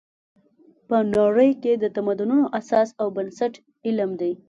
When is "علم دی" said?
3.87-4.31